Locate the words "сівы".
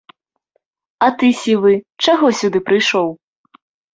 1.41-1.73